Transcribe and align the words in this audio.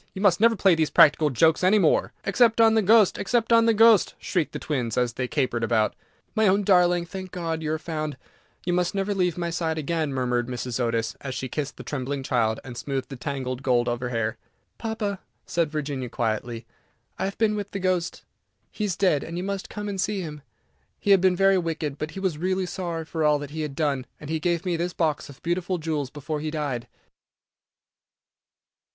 You 0.15 0.21
must 0.23 0.39
never 0.39 0.55
play 0.55 0.73
these 0.73 0.89
practical 0.89 1.29
jokes 1.29 1.63
any 1.63 1.77
more." 1.77 2.11
"Except 2.25 2.59
on 2.59 2.73
the 2.73 2.81
Ghost! 2.81 3.19
except 3.19 3.53
on 3.53 3.67
the 3.67 3.73
Ghost!" 3.75 4.15
shrieked 4.17 4.51
the 4.51 4.57
twins, 4.57 4.97
as 4.97 5.13
they 5.13 5.27
capered 5.27 5.63
about. 5.63 5.93
"My 6.33 6.47
own 6.47 6.63
darling, 6.63 7.05
thank 7.05 7.29
God 7.29 7.61
you 7.61 7.71
are 7.73 7.77
found; 7.77 8.17
you 8.65 8.73
must 8.73 8.95
never 8.95 9.13
leave 9.13 9.37
my 9.37 9.51
side 9.51 9.77
again," 9.77 10.11
murmured 10.11 10.47
Mrs. 10.47 10.79
Otis, 10.79 11.15
as 11.21 11.35
she 11.35 11.47
kissed 11.47 11.77
the 11.77 11.83
trembling 11.83 12.23
child, 12.23 12.59
and 12.63 12.75
smoothed 12.75 13.09
the 13.09 13.15
tangled 13.15 13.61
gold 13.61 13.87
of 13.87 13.99
her 13.99 14.09
hair. 14.09 14.37
"Papa," 14.79 15.19
said 15.45 15.69
Virginia, 15.69 16.09
quietly, 16.09 16.65
"I 17.19 17.25
have 17.25 17.37
been 17.37 17.55
with 17.55 17.69
the 17.69 17.77
Ghost. 17.77 18.23
He 18.71 18.85
is 18.85 18.95
dead, 18.97 19.23
and 19.23 19.37
you 19.37 19.43
must 19.43 19.69
come 19.69 19.87
and 19.87 20.01
see 20.01 20.21
him. 20.21 20.41
He 20.99 21.11
had 21.11 21.21
been 21.21 21.35
very 21.35 21.59
wicked, 21.59 21.99
but 21.99 22.09
he 22.17 22.19
was 22.19 22.39
really 22.39 22.65
sorry 22.65 23.05
for 23.05 23.23
all 23.23 23.37
that 23.37 23.51
he 23.51 23.61
had 23.61 23.75
done, 23.75 24.07
and 24.19 24.31
he 24.31 24.39
gave 24.39 24.65
me 24.65 24.77
this 24.77 24.93
box 24.93 25.29
of 25.29 25.43
beautiful 25.43 25.77
jewels 25.77 26.09
before 26.09 26.39
he 26.39 26.49
died." 26.49 26.87